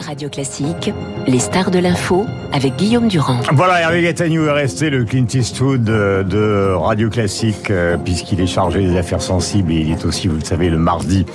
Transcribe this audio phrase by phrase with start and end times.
[0.00, 0.92] Radio Classique,
[1.26, 3.40] les stars de l'info avec Guillaume Durand.
[3.52, 8.46] Voilà, Hervé Gatagnou est resté le Clint Eastwood de, de Radio Classique euh, puisqu'il est
[8.46, 11.26] chargé des affaires sensibles et il est aussi, vous le savez, le mardi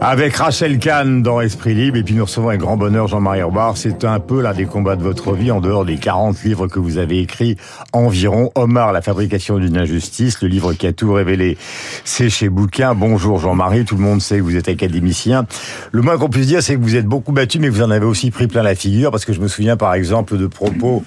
[0.00, 3.76] avec Rachel Kahn dans Esprit Libre et puis nous recevons avec grand bonheur Jean-Marie Herbard.
[3.76, 6.78] C'est un peu l'un des combats de votre vie en dehors des 40 livres que
[6.78, 7.56] vous avez écrits
[7.92, 8.50] environ.
[8.54, 11.58] Omar, la fabrication d'une injustice, le livre qui a tout révélé,
[12.04, 12.94] c'est chez Bouquin.
[12.94, 15.46] Bonjour Jean-Marie, tout le monde sait que vous êtes académicien.
[15.92, 18.06] Le moins qu'on puisse dire, c'est que vous êtes beaucoup battu, mais vous en avez
[18.06, 21.02] aussi pris plein la figure, parce que je me souviens par exemple de propos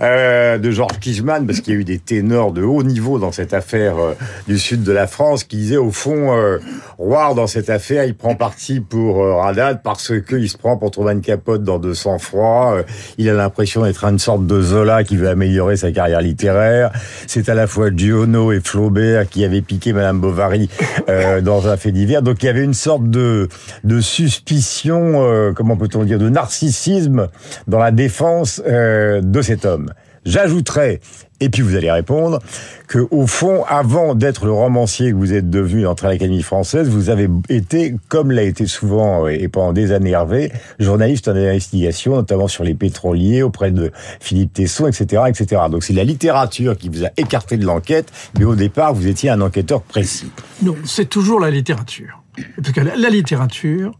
[0.00, 3.32] euh, de Georges Kijman, parce qu'il y a eu des ténors de haut niveau dans
[3.32, 4.14] cette affaire euh,
[4.46, 6.58] du sud de la France, qui disaient au fond, euh,
[6.98, 10.90] Roire dans cette affaire, il prend parti pour euh, Radad parce qu'il se prend pour
[10.90, 12.74] trouver une capote dans de sang-froid.
[12.74, 12.82] Euh,
[13.18, 16.90] il a l'impression d'être une sorte de Zola qui veut améliorer sa carrière littéraire.
[17.28, 20.68] C'est à la fois Giono et Flaubert qui avaient piqué Madame Bovary
[21.08, 22.20] euh, dans un fait divers.
[22.20, 23.48] Donc il y avait une sorte de,
[23.84, 27.28] de suspicion, euh, comment peut-on dire, de narcissisme
[27.66, 29.92] dans la défense euh, de cet homme.
[30.24, 31.00] J'ajouterais,
[31.40, 32.40] et puis vous allez répondre,
[32.86, 37.08] que au fond, avant d'être le romancier que vous êtes devenu entre l'Académie française, vous
[37.08, 42.16] avez été, comme l'a été souvent euh, et pendant des années Hervé, journaliste en investigation,
[42.16, 45.62] notamment sur les pétroliers, auprès de Philippe Tesson, etc., etc.
[45.70, 49.30] Donc c'est la littérature qui vous a écarté de l'enquête, mais au départ, vous étiez
[49.30, 50.30] un enquêteur précis.
[50.62, 52.22] Non, c'est toujours la littérature.
[52.56, 53.92] Parce que la littérature,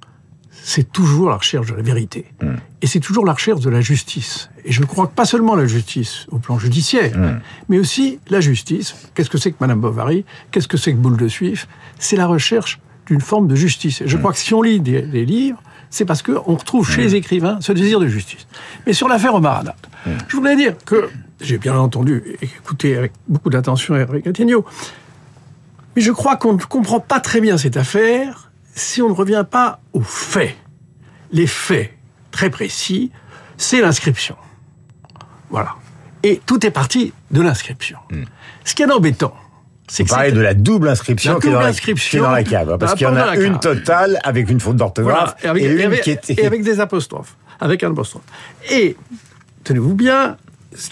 [0.69, 2.27] c'est toujours la recherche de la vérité.
[2.43, 2.57] Mm.
[2.83, 4.51] Et c'est toujours la recherche de la justice.
[4.67, 7.41] Et je crois que pas seulement la justice au plan judiciaire, Mm.
[7.71, 8.95] mais aussi la justice.
[9.15, 10.27] Qu'est-ce que c'est que Madame Bovary?
[10.51, 11.69] Qu'est-ce que c'est que Boule de Suif?
[11.99, 14.03] C'est la recherche d'une forme de justice.
[14.03, 17.01] Et je crois que si on lit des, des livres, c'est parce qu'on retrouve chez
[17.01, 18.47] les écrivains ce désir de justice.
[18.87, 19.75] Mais sur l'affaire Omar Haddad,
[20.29, 21.09] je voulais dire que
[21.41, 24.67] j'ai bien entendu et écouté avec beaucoup d'attention Hervé Gattegno,
[25.97, 28.48] mais je crois qu'on ne comprend pas très bien cette affaire
[28.79, 30.55] si on ne revient pas aux faits.
[31.33, 31.93] Les faits
[32.31, 33.11] très précis,
[33.57, 34.37] c'est l'inscription.
[35.51, 35.75] Voilà.
[36.23, 37.99] Et tout est parti de l'inscription.
[38.65, 39.35] Ce qui est embêtant,
[39.87, 42.11] c'est que parlez c'est- de la double inscription, La qui, est dans double la, inscription.
[42.11, 42.71] qui est dans la cave.
[42.73, 45.63] hein, Parce qu'il y en a une totale avec une faute d'orthographe Voilà, et avec,
[45.63, 46.31] et et une avec- qui est...
[46.39, 48.23] et avec des apostrophes, avec un apostrophe.
[48.71, 48.97] Et,
[49.65, 50.37] tenez-vous bien,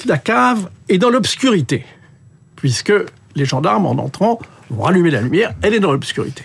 [0.06, 1.84] la cave est dans l'obscurité,
[2.56, 2.92] puisque
[3.34, 4.38] les gendarmes, en entrant,
[4.70, 6.44] vont rallumer la lumière, elle est dans l'obscurité.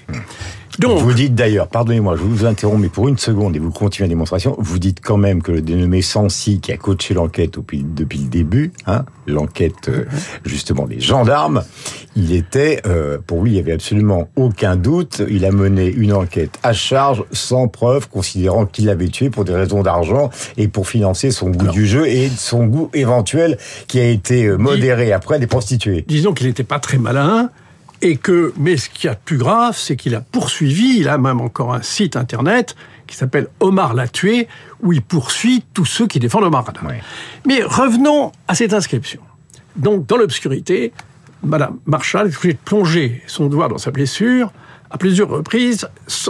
[0.80, 4.08] Donc, Vous dites d'ailleurs, pardonnez-moi, je vous interromps, mais pour une seconde, et vous continuez
[4.08, 7.84] la démonstration, vous dites quand même que le dénommé Sancy, qui a coaché l'enquête depuis,
[7.84, 10.06] depuis le début, hein, l'enquête euh,
[10.46, 11.64] justement des gendarmes,
[12.16, 16.14] il était, euh, pour lui, il n'y avait absolument aucun doute, il a mené une
[16.14, 20.88] enquête à charge, sans preuve, considérant qu'il l'avait tué pour des raisons d'argent et pour
[20.88, 23.58] financer son goût du jeu et son goût éventuel
[23.88, 26.06] qui a été euh, modéré après des prostituées.
[26.08, 27.50] disons qu'il n'était pas très malin,
[28.02, 31.08] et que, mais ce qu'il y a de plus grave, c'est qu'il a poursuivi, il
[31.08, 32.76] a même encore un site internet
[33.08, 34.48] qui s'appelle Omar l'a tué,
[34.82, 36.64] où il poursuit tous ceux qui défendent Omar.
[37.46, 39.20] Mais revenons à cette inscription.
[39.76, 40.94] Donc, dans l'obscurité,
[41.44, 44.52] Madame Marshall est obligée de plonger son doigt dans sa blessure
[44.90, 45.88] à plusieurs reprises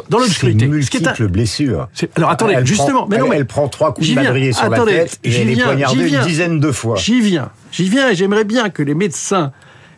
[0.10, 0.66] dans l'obscurité.
[0.66, 1.88] Ce qui est un- multiples blessures.
[2.16, 4.94] Alors attendez, Elle justement, prend- mais non, elle, prend trois coups de madrier sur Attendez,
[4.98, 6.96] la tête et j'y elle est viens, poignardée j'y une dizaine de fois.
[6.96, 9.52] J'y viens, j'y viens, et j'aimerais bien que les médecins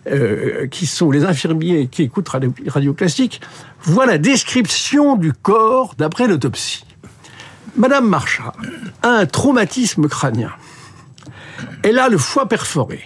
[0.06, 3.41] euh, qui sont les infirmiers qui écoutent Radio, Classique
[3.81, 6.86] voient la description du corps d'après l'autopsie.
[7.78, 8.52] Madame Marchal
[9.02, 10.52] a un traumatisme crânien.
[11.84, 13.02] Elle a le foie perforé.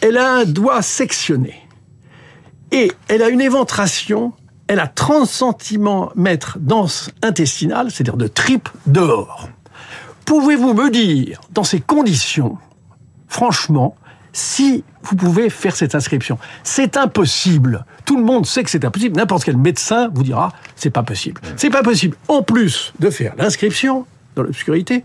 [0.00, 1.54] Elle a un doigt sectionné.
[2.70, 4.32] Et elle a une éventration,
[4.66, 9.48] elle a 30 cm dense intestinale, c'est-à-dire de tripes dehors.
[10.24, 12.56] Pouvez-vous me dire, dans ces conditions,
[13.28, 13.94] franchement,
[14.32, 17.84] si vous pouvez faire cette inscription C'est impossible.
[18.04, 19.16] Tout le monde sait que c'est impossible.
[19.16, 21.40] N'importe quel médecin vous dira, c'est pas possible.
[21.56, 22.16] C'est pas possible.
[22.28, 24.06] En plus de faire l'inscription
[24.36, 25.04] dans l'obscurité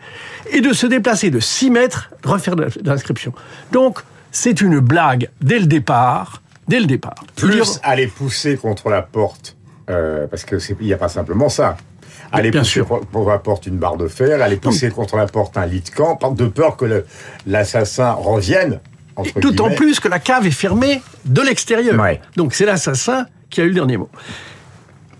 [0.51, 3.33] et de se déplacer de 6 mètres, refaire l'inscription.
[3.71, 3.99] Donc,
[4.31, 6.41] c'est une blague dès le départ.
[6.67, 7.23] Dès le départ.
[7.35, 9.55] Plus Dire- aller pousser contre la porte,
[9.89, 11.77] euh, parce que c'est- il n'y a pas simplement ça.
[12.33, 12.87] Aller Bien pousser sûr.
[12.87, 15.89] contre la porte une barre de fer, aller pousser contre la porte un lit de
[15.89, 17.05] camp, de peur que
[17.45, 18.79] l'assassin revienne.
[19.41, 21.99] D'autant plus que la cave est fermée de l'extérieur.
[21.99, 22.21] Ouais.
[22.35, 24.09] Donc c'est l'assassin qui a eu le dernier mot.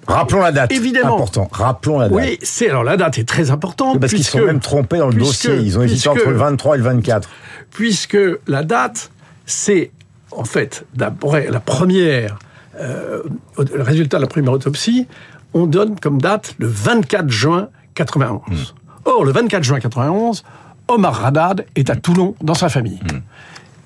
[0.07, 0.71] Rappelons la date.
[0.71, 1.15] Évidemment.
[1.15, 1.49] Important.
[1.51, 2.17] Rappelons la date.
[2.17, 3.99] Oui, c'est alors la date est très importante.
[3.99, 5.57] Parce qu'ils puisque- sont même trompés dans le puisque- dossier.
[5.57, 7.29] Ils ont hésité entre le 23 et le 24.
[7.71, 8.17] Puisque
[8.47, 9.11] la date,
[9.45, 9.91] c'est
[10.31, 12.39] en fait d'après la première,
[12.79, 13.21] euh,
[13.57, 15.07] le résultat de la première autopsie,
[15.53, 18.75] on donne comme date le 24 juin 91.
[19.05, 20.43] Or, le 24 juin 91,
[20.87, 22.99] Omar Haddad est à Toulon dans sa famille.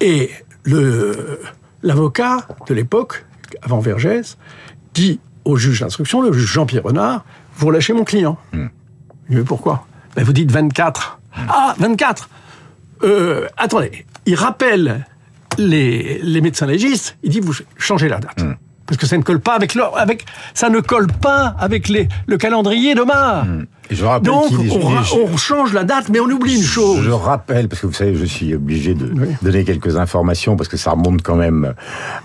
[0.02, 0.32] Et
[1.84, 3.26] l'avocat de l'époque,
[3.62, 4.38] avant Vergès,
[4.94, 7.24] dit au juge d'instruction, le juge Jean-Pierre Renard,
[7.56, 8.38] vous relâchez mon client.
[8.54, 8.60] Il
[9.30, 9.86] dit, mais pourquoi?
[10.16, 11.20] Ben, vous dites 24.
[11.48, 12.30] Ah, 24
[13.04, 15.06] euh, Attendez, il rappelle
[15.58, 18.44] les, les médecins légistes, il dit vous changez la date.
[18.92, 22.10] Parce que ça ne colle pas avec, leur, avec ça ne colle pas avec les,
[22.28, 23.48] le calendrier de mars.
[23.90, 27.02] Je rappelle Donc on, change la date, mais on oublie une chose.
[27.02, 29.28] Je rappelle, parce que vous savez, je suis obligé de Oui.
[29.42, 31.74] donner quelques informations, parce que ça remonte quand même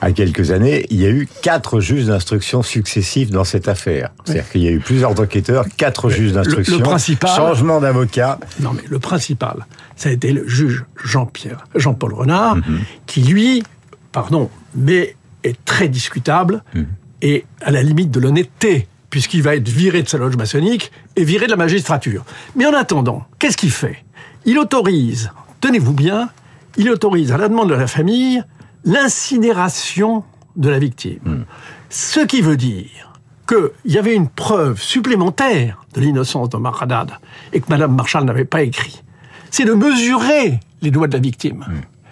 [0.00, 0.86] à quelques années.
[0.90, 4.10] Il y a eu quatre juges d'instruction successifs dans cette affaire.
[4.24, 8.40] C'est-à-dire qu'il y a eu plusieurs enquêteurs, quatre juges d'instruction, le principal- changement d'avocat.
[8.58, 12.80] Non, mais le principal, ça a été le juge Jean-Pierre, Jean-Paul Renard, Mhm.
[13.06, 13.62] qui lui,
[14.10, 15.14] pardon, mais
[15.46, 16.86] est très discutable Mhm.
[17.22, 21.24] et à la limite de l'honnêteté, puisqu'il va être viré de sa loge maçonnique et
[21.24, 22.24] viré de la magistrature.
[22.54, 24.04] Mais en attendant, qu'est-ce qu'il fait?
[24.44, 26.28] Il autorise, tenez-vous bien,
[26.76, 28.42] il autorise à la demande de la famille
[28.84, 30.24] l'incinération
[30.56, 31.18] de la victime.
[31.24, 31.44] Mhm.
[31.90, 33.12] Ce qui veut dire
[33.48, 37.12] qu'il y avait une preuve supplémentaire de l'innocence d'Omar Haddad
[37.52, 39.02] et que Madame Marshall n'avait pas écrit.
[39.50, 41.64] C'est de mesurer les doigts de la victime.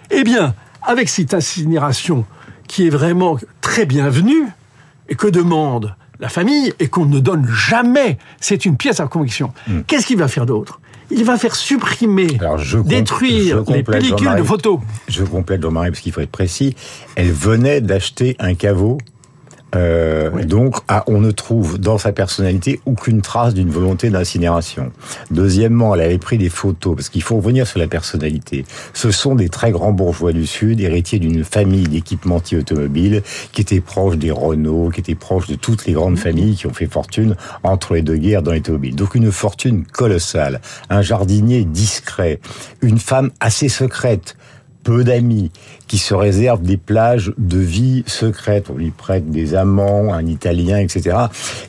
[0.09, 2.25] Eh bien, avec cette incinération
[2.67, 4.45] qui est vraiment très bienvenue
[5.09, 9.51] et que demande la famille et qu'on ne donne jamais, c'est une pièce à conviction.
[9.87, 10.79] Qu'est-ce qu'il va faire d'autre?
[11.11, 14.79] Il va faire supprimer, Alors, je com- détruire je les pellicules de photos.
[15.07, 16.75] Je complète Jean-Marie parce qu'il faut être précis.
[17.15, 18.97] Elle venait d'acheter un caveau.
[19.75, 24.91] Euh, Donc, ah, on ne trouve dans sa personnalité aucune trace d'une volonté d'incinération.
[25.31, 28.65] Deuxièmement, elle avait pris des photos, parce qu'il faut revenir sur la personnalité.
[28.93, 33.81] Ce sont des très grands bourgeois du Sud, héritiers d'une famille d'équipementiers automobiles, qui étaient
[33.81, 37.35] proches des Renault, qui étaient proches de toutes les grandes familles qui ont fait fortune
[37.63, 38.95] entre les deux guerres dans l'automobile.
[38.95, 42.39] Donc une fortune colossale, un jardinier discret,
[42.81, 44.35] une femme assez secrète,
[44.85, 45.51] peu d'amis,
[45.87, 48.67] qui se réserve des plages de vie secrète.
[48.69, 51.17] On lui prête des amants, un Italien, etc.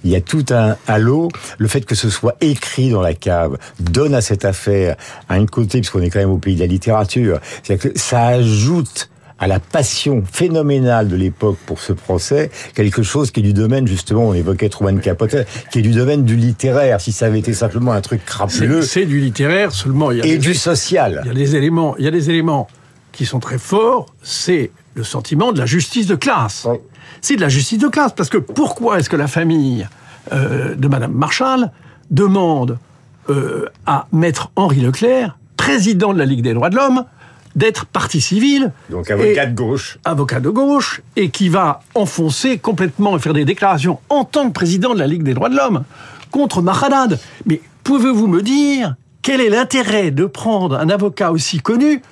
[0.04, 1.28] Il y a tout un halo.
[1.58, 4.96] Le fait que ce soit écrit dans la cave donne à cette affaire
[5.30, 9.08] un côté, puisqu'on est quand même au pays de la littérature, c'est-à-dire que ça ajoute
[9.38, 13.86] à la passion phénoménale de l'époque pour ce procès, quelque chose qui est du domaine,
[13.86, 15.36] justement, on évoquait Truman Capote,
[15.70, 17.00] qui est du domaine du littéraire.
[17.02, 20.10] Si ça avait été simplement un truc crapuleux c'est du littéraire seulement.
[20.10, 21.20] Il y a et des- du social.
[21.24, 22.66] Il y a des éléments, il y a des éléments
[23.16, 24.06] qui sont très forts.
[24.22, 26.66] C'est le sentiment de la justice de classe.
[26.70, 26.76] Oui.
[27.20, 29.88] C'est de la justice de classe parce que pourquoi est-ce que la famille
[30.32, 31.70] euh, de Madame Marshall
[32.10, 32.78] demande
[33.30, 37.04] euh, à Maître Henri Leclerc, président de la Ligue des droits de l'homme,
[37.56, 39.98] d'être partie civile Donc avocat et- de gauche.
[40.04, 44.52] avocat de gauche et qui va enfoncer complètement et faire des déclarations en tant que
[44.52, 45.84] président de la Ligue des droits de l'homme
[46.30, 47.18] contre Mahadad.
[47.46, 52.02] Mais pouvez-vous me dire quel est l'intérêt de prendre un avocat aussi connu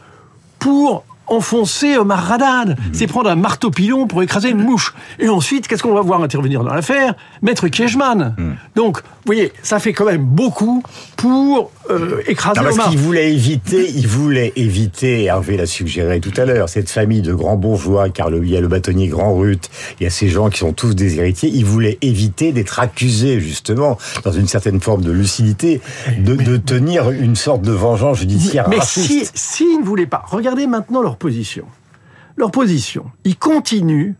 [0.64, 4.94] pour enfoncer Omar Haddad C'est prendre un marteau pilon pour écraser une mouche.
[5.18, 7.14] Et ensuite, qu'est-ce qu'on va voir intervenir dans l'affaire?
[7.42, 8.34] Maître Kiechman.
[8.74, 10.82] Donc, vous voyez, ça fait quand même beaucoup
[11.16, 12.90] pour euh, écraser Non, parce Omar.
[12.90, 17.34] qu'il voulait éviter, il voulait éviter, Hervé l'a suggéré tout à l'heure, cette famille de
[17.34, 19.70] grands bourgeois, car il y a le bâtonnier Grand Ruth,
[20.00, 23.40] il y a ces gens qui sont tous des héritiers, il voulait éviter d'être accusé,
[23.40, 25.80] justement, dans une certaine forme de lucidité,
[26.18, 29.32] de, de tenir une sorte de vengeance judiciaire Mais raciste.
[29.34, 31.64] si, s'ils ne voulaient pas, regardez maintenant leur position.
[32.36, 34.14] Leur position, ils continuent,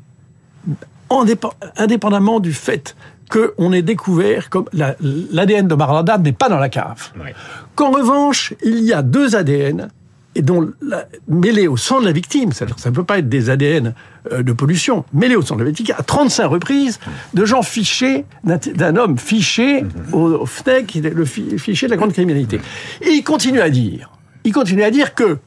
[1.08, 2.96] en dépe- indépendamment du fait
[3.34, 7.10] qu'on ait découvert comme la- l'ADN de Marlada n'est pas dans la cave.
[7.22, 7.34] Ouais.
[7.74, 9.88] Qu'en revanche, il y a deux ADN
[10.36, 13.28] et dont la- mêlés au sang de la victime, c'est-à-dire ça ne peut pas être
[13.28, 13.94] des ADN
[14.32, 16.98] euh, de pollution, mêlés au sang de la victime, à 35 reprises,
[17.34, 22.12] de gens fichés, d'un homme fiché au, au FNEC, le fi- fichier de la grande
[22.12, 22.60] criminalité.
[23.02, 24.10] Et il continue à dire,
[24.44, 25.38] il continue à dire que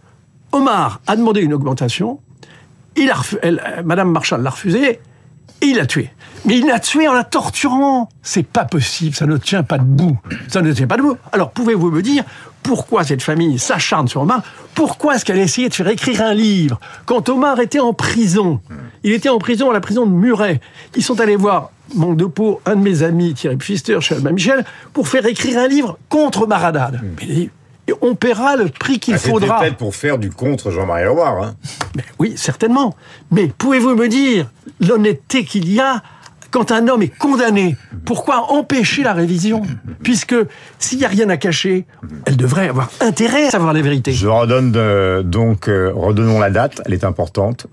[0.52, 2.20] Omar a demandé une augmentation,
[2.96, 5.00] il a elle- euh, Madame Marshall l'a refusé,
[5.62, 6.12] et il l'a tué.
[6.46, 8.10] Mais il l'a tué en la torturant.
[8.22, 10.18] C'est pas possible, ça ne tient pas debout.
[10.48, 11.18] Ça ne tient pas debout.
[11.32, 12.24] Alors pouvez-vous me dire
[12.64, 14.42] pourquoi cette famille s'acharne sur Omar?
[14.76, 16.80] Pourquoi est-ce qu'elle a essayé de faire écrire un livre?
[17.06, 18.60] Quand Omar était en prison
[19.04, 20.60] Il était en prison à la prison de Muret.
[20.96, 24.32] Ils sont allés voir, manque de peau, un de mes amis, Thierry Pfister, chez Albin
[24.32, 27.02] Michel, pour faire écrire un livre contre Maradad.
[27.20, 27.50] Mais et
[28.02, 29.60] on paiera le prix qu'il Ah, faudra.
[29.60, 31.46] peut-être pour faire du contre Jean-Marie Leroy.
[31.46, 31.56] Hein.
[32.20, 32.96] Oui, certainement.
[33.32, 36.02] Mais pouvez-vous me dire l'honnêteté qu'il y a
[36.52, 37.76] quand un homme est condamné?
[38.06, 39.62] Pourquoi empêcher la révision?
[40.04, 40.36] Puisque
[40.80, 41.86] s'il n'y a rien à cacher,
[42.26, 44.12] elle devrait avoir intérêt à savoir la vérité.
[44.14, 47.68] Je redonne de- donc, euh, redonnons la date, elle est importante.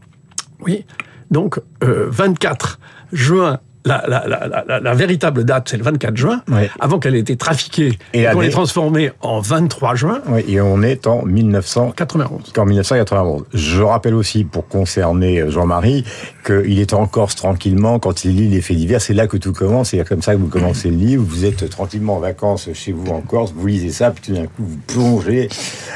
[0.61, 0.85] Oui.
[1.31, 2.79] Donc, euh, 24
[3.13, 6.43] juin la, la, la, la, véritable date, c'est le 24 juin,
[6.81, 10.23] avant qu'elle ait été trafiquée et, qu'on l'ait transformée en 23 juin.
[10.29, 12.53] Oui, et on est en 1991.
[12.57, 13.45] En 1991.
[13.53, 16.05] Je rappelle aussi, pour concerner Jean-Marie,
[16.45, 19.01] qu'il est en Corse tranquillement quand il lit les faits divers.
[19.01, 19.91] C'est là que tout commence.
[19.91, 21.25] C'est comme ça que vous commencez le livre.
[21.27, 24.47] Vous êtes tranquillement en vacances chez vous en Corse, vous lisez ça, puis tout d'un
[24.47, 25.49] coup vous plongez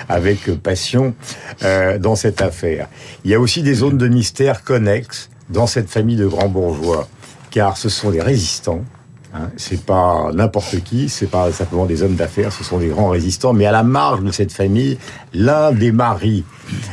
[0.09, 1.15] avec passion
[1.63, 2.89] euh, dans cette affaire.
[3.25, 7.09] Il y a aussi des zones de mystère connexes dans cette famille de grands bourgeois,
[7.51, 8.85] car ce sont des résistants.
[9.35, 13.11] Hein, c'est pas n'importe qui, c'est pas simplement des hommes d'affaires, ce sont des grands
[13.11, 13.53] résistants.
[13.53, 14.99] Mais à la marge de cette famille,
[15.35, 16.45] l'un des maris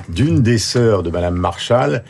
[0.10, 2.04] d'une des sœurs de Madame Marshall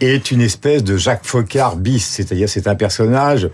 [0.00, 3.48] est une espèce de Jacques Faucard bis, c'est-à-dire c'est un personnage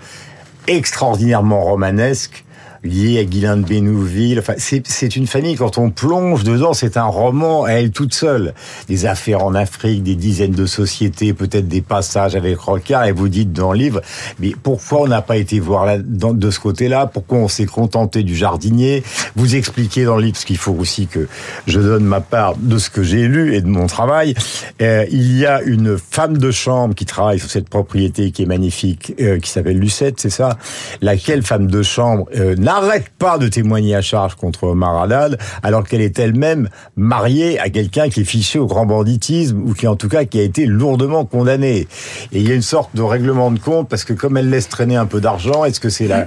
[0.66, 2.44] extraordinairement romanesque
[2.82, 4.38] liée à Guylain de Bénouville.
[4.38, 8.54] Enfin, c'est une famille, quand on plonge dedans, c'est un roman à elle toute seule.
[8.88, 13.28] Des affaires en Afrique, des dizaines de sociétés, peut-être des passages avec Rocard, et vous
[13.28, 14.00] dites dans le livre,
[14.38, 17.06] mais pourquoi on n'a pas été voir là, de ce côté-là?
[17.06, 19.02] Pourquoi on s'est contenté du jardinier?
[19.34, 21.28] Vous expliquez dans le livre, ce qu'il faut aussi que
[21.66, 24.34] je donne ma part de ce que j'ai lu et de mon travail.
[24.82, 28.46] Euh, il y a une femme de chambre qui travaille sur cette propriété qui est
[28.46, 30.58] magnifique, euh, qui s'appelle Lucette, c'est ça?
[31.00, 35.86] Laquelle femme de chambre euh, n'arrête pas de témoigner à charge contre Omar Haddad, alors
[35.86, 39.96] qu'elle est elle-même mariée à quelqu'un qui est fiché au grand banditisme, ou qui en
[39.96, 41.88] tout cas qui a été lourdement condamné.
[42.32, 44.68] Et il y a une sorte de règlement de compte, parce que comme elle laisse
[44.68, 46.26] traîner un peu d'argent, est-ce que c'est la...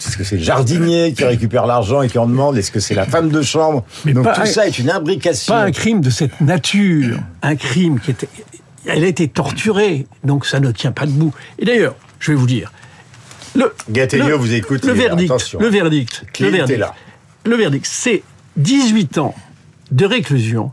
[0.00, 2.94] Est-ce que c'est le jardinier qui récupère l'argent et qui en demande Est-ce que c'est
[2.94, 3.84] la femme de chambre?
[4.04, 5.52] Mais Donc tout ça est une imbrication.
[5.52, 7.18] Pas un crime de cette nature.
[7.42, 8.28] Un crime qui était...
[8.86, 11.34] Elle a été torturée, donc ça ne tient pas debout.
[11.58, 12.72] Et d'ailleurs, je vais vous dire,
[13.58, 14.84] le, vous écoute.
[14.84, 16.84] Le verdict, le verdict, le verdict,
[17.44, 18.22] le verdict, c'est
[18.56, 19.34] 18 ans
[19.90, 20.72] de réclusion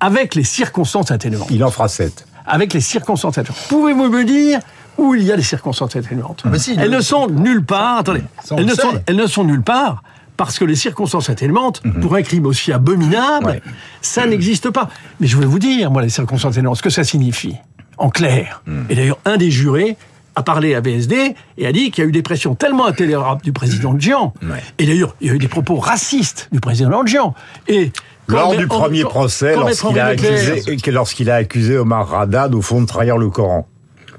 [0.00, 1.48] avec les circonstances atténuantes.
[1.50, 2.26] Il en fera 7.
[2.46, 3.66] Avec les circonstances atténuantes.
[3.68, 4.60] Pouvez-vous me dire
[4.98, 7.98] où il y a les circonstances atténuantes ah Elles ne sont nulle part.
[7.98, 8.22] Attendez,
[8.56, 10.02] elles ne, sont, elles ne, sont, nulle part
[10.36, 12.00] parce que les circonstances atténuantes, mhm.
[12.00, 13.60] pour un crime aussi abominable,
[14.02, 14.90] ça n'existe pas.
[15.20, 17.54] Mais je vais vous dire, moi, les circonstances atténuantes, ce que ça signifie,
[17.98, 18.62] en clair.
[18.66, 18.86] Mhm.
[18.90, 19.96] Et d'ailleurs, un des jurés
[20.36, 23.42] a parlé à BSD et a dit qu'il y a eu des pressions tellement intolérables
[23.42, 24.34] du président Jean.
[24.78, 27.34] Et d'ailleurs, il y a eu des propos racistes du président Jean.
[27.68, 27.92] Et
[28.26, 33.30] lors du premier procès, lorsqu'il a, a accusé Omar Radad au fond de trahir le
[33.30, 33.66] Coran.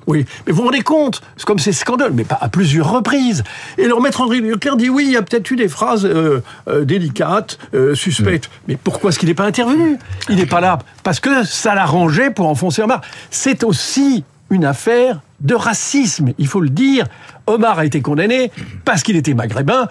[0.07, 3.43] Oui, mais vous vous rendez compte, c'est comme c'est scandaleux, mais pas à plusieurs reprises.
[3.77, 6.43] Et leur maître André Leclerc dit oui, il y a peut-être eu des phrases euh,
[6.67, 8.45] euh, délicates, euh, suspectes.
[8.45, 8.61] Mm.
[8.67, 9.97] Mais pourquoi est-ce qu'il n'est pas intervenu?
[10.29, 13.01] Il n'est pas là parce que ça l'arrangeait pour enfoncer Omar.
[13.31, 17.05] C'est aussi une affaire de racisme, il faut le dire.
[17.47, 18.51] Omar a été condamné
[18.83, 19.87] parce qu'il était maghrébin.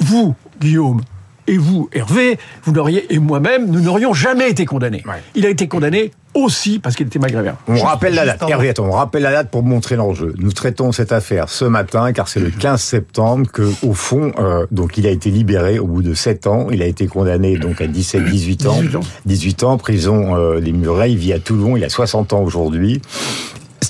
[0.00, 1.00] Vous, Guillaume,
[1.48, 5.04] et vous, Hervé, vous n'auriez et moi-même, nous n'aurions jamais été condamnés.
[5.34, 7.56] Il a été condamné aussi parce qu'il était maghrébin.
[7.68, 8.42] On rappelle la date.
[8.48, 10.34] Hervé, on rappelle la date pour montrer l'enjeu.
[10.38, 14.66] Nous traitons cette affaire ce matin car c'est le 15 septembre que, au fond, euh,
[14.70, 16.66] donc il a été libéré au bout de 7 ans.
[16.70, 18.80] Il a été condamné donc à 17, 18 ans.
[19.24, 21.12] 18 ans, prison euh, des Murets.
[21.12, 21.76] Il vit à Toulon.
[21.76, 23.00] Il a 60 ans aujourd'hui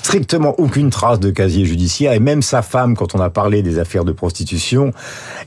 [0.07, 3.77] strictement aucune trace de casier judiciaire et même sa femme, quand on a parlé des
[3.77, 4.93] affaires de prostitution,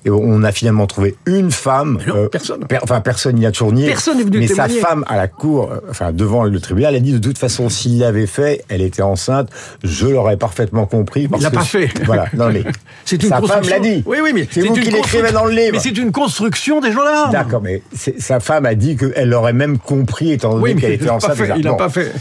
[0.07, 1.99] on a finalement trouvé une femme.
[2.09, 2.67] Euh, personne.
[2.83, 3.87] enfin, personne n'y a tourné.
[3.87, 7.01] Personne n'est venu Mais sa femme à la cour, euh, enfin devant le tribunal, a
[7.01, 9.49] dit de toute façon, s'il l'avait fait, elle était enceinte.
[9.83, 11.27] Je l'aurais parfaitement compris.
[11.35, 11.89] il l'a pas fait.
[12.05, 12.27] Voilà.
[12.35, 12.65] Non mais.
[13.07, 14.03] C'est une sa femme l'a dit.
[14.05, 15.73] Oui, oui, mais c'est vous qui l'écrivez dans le livre.
[15.73, 17.31] Mais c'est une construction des gens-là.
[17.33, 21.37] D'accord, mais sa femme a dit qu'elle l'aurait même compris étant donné qu'elle était enceinte.
[21.57, 22.13] il n'a pas fait.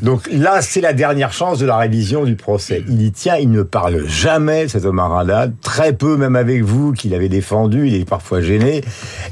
[0.00, 2.84] Donc là, c'est la dernière chance de la révision du procès.
[2.88, 6.92] Il y tient, il ne parle jamais, cet Omar Haddad, très peu même avec vous,
[6.92, 8.82] qu'il avait défendu, il est parfois gêné.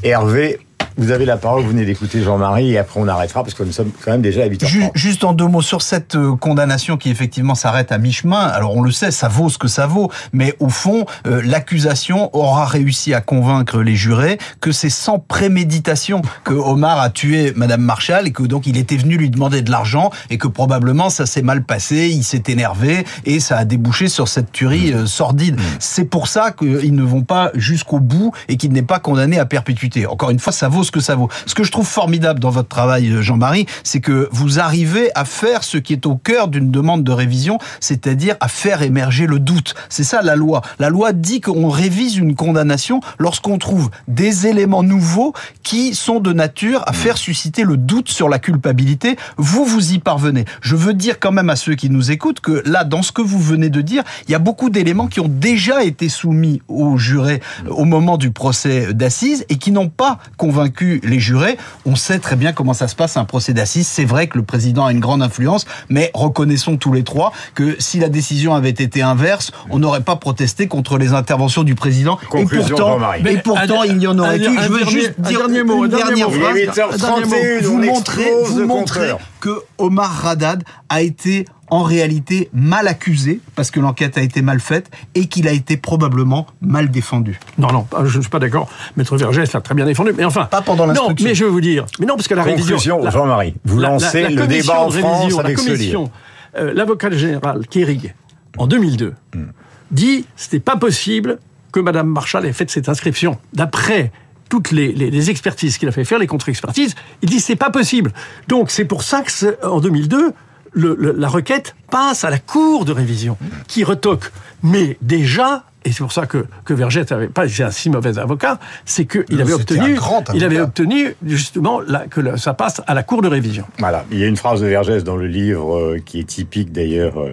[0.03, 0.59] Hervé,
[0.97, 3.73] vous avez la parole, vous venez d'écouter Jean-Marie et après on arrêtera parce que nous
[3.73, 7.11] sommes quand même déjà à 8 Juste en deux mots sur cette euh, condamnation qui
[7.11, 8.41] effectivement s'arrête à mi-chemin.
[8.41, 12.35] Alors on le sait, ça vaut ce que ça vaut, mais au fond, euh, l'accusation
[12.37, 17.83] aura réussi à convaincre les jurés que c'est sans préméditation que Omar a tué Madame
[17.83, 21.27] Marshall et que donc il était venu lui demander de l'argent et que probablement ça
[21.27, 25.57] s'est mal passé, il s'est énervé et ça a débouché sur cette tuerie euh, sordide.
[25.57, 25.65] Mmh.
[25.79, 29.47] C'est pour ça qu'ils ne vont pas jusqu'au bout et qu'il n'est pas condamné à
[29.47, 30.07] perpétuité.
[30.07, 31.29] Encore une fois, ça vaut ce que ça vaut.
[31.47, 35.25] Ce que je trouve formidable dans votre travail, euh, Jean-Marie, c'est que vous arrivez à
[35.25, 39.39] faire ce qui est au cœur d'une demande de révision, c'est-à-dire à faire émerger le
[39.39, 39.75] doute.
[39.89, 40.63] C'est ça la loi.
[40.79, 45.33] La loi dit qu'on révise une condamnation lorsqu'on trouve des éléments nouveaux
[45.63, 49.17] qui sont de nature à faire susciter le doute sur la culpabilité.
[49.37, 50.45] Vous, vous y parvenez.
[50.61, 53.23] Je veux dire quand même à ceux qui nous écoutent que là, dans ce que
[53.23, 56.97] vous venez de dire, il y a beaucoup d'éléments qui ont déjà été soumis aux
[56.97, 61.57] jurés au moment du procès d'assises et qui n'ont pas convaincu convaincu les jurés.
[61.85, 63.87] On sait très bien comment ça se passe un procès d'assises.
[63.87, 67.77] C'est vrai que le président a une grande influence, mais reconnaissons tous les trois que
[67.79, 72.19] si la décision avait été inverse, on n'aurait pas protesté contre les interventions du président.
[72.29, 74.59] Conclusion, et pourtant, et pourtant un- il y en aurait eu.
[74.61, 76.37] Je veux juste un dire dernier mot, une dernière mot.
[76.55, 77.01] Il est phrase.
[77.01, 83.41] 8h31, vous on montrez, vous montrez que Omar Radad a été en réalité mal accusé
[83.55, 87.39] parce que l'enquête a été mal faite et qu'il a été probablement mal défendu.
[87.59, 88.69] Non, non, je ne suis pas d'accord.
[88.97, 90.47] Maître Vergès l'a très bien défendu, mais enfin.
[90.47, 91.29] Pas pendant Non, l'instruction.
[91.29, 91.87] mais je vais vous dire.
[92.01, 92.77] Mais non, parce que la révision.
[92.77, 93.55] Conclusion, la- Jean-Marie.
[93.65, 95.77] Vous la- la- lancez la le commission débat en révision, France la avec ce livre.
[95.77, 96.11] commission,
[96.57, 98.15] euh, L'avocat général Kérig,
[98.59, 99.45] en 2002, Hmm.
[99.91, 101.39] dit c'était pas possible
[101.73, 103.39] que Madame Marshall ait fait cette inscription.
[103.55, 104.11] D'après
[104.49, 107.71] toutes les, les- les expertises qu'il a fait faire, les contre-expertises, il dit c'est pas
[107.71, 108.13] possible.
[108.49, 110.33] Donc c'est pour ça que en 2002,
[110.73, 113.37] le- le- la requête passe à la cour de révision,
[113.69, 114.31] qui retoque.
[114.63, 118.19] Mais déjà, et c'est pour ça que, que Vergès n'avait pas été un si mauvais
[118.19, 119.97] avocat, c'est qu'il avait obtenu,
[120.35, 123.65] il avait obtenu justement la- que ça passe à la cour de révision.
[123.79, 126.71] Voilà, il y a une phrase de Vergès dans le livre euh, qui est typique
[126.73, 127.33] d'ailleurs euh,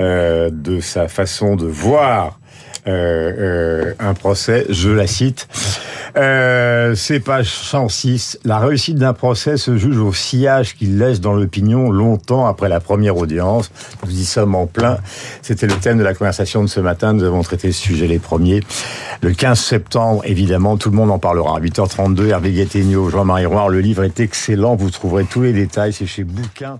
[0.00, 2.38] euh, de sa façon de voir
[2.88, 4.66] euh, un procès.
[4.70, 5.46] Je la cite.
[6.16, 8.38] Euh, c'est page 106.
[8.44, 12.80] La réussite d'un procès se juge au sillage qu'il laisse dans l'opinion longtemps après la
[12.80, 13.70] première audience.
[14.04, 14.98] Nous y sommes en plein.
[15.40, 17.12] C'était le thème de la conversation de ce matin.
[17.14, 18.60] Nous avons traité ce sujet les premiers.
[19.22, 21.60] Le 15 septembre, évidemment, tout le monde en parlera.
[21.60, 23.68] 8h32, Hervé Gattegno, Jean-Marie Roire.
[23.68, 24.76] Le livre est excellent.
[24.76, 25.92] Vous trouverez tous les détails.
[25.92, 26.78] C'est chez Bouquin.